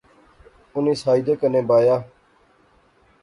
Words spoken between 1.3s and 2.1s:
کنے بایا